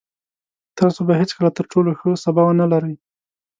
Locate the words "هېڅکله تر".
1.21-1.65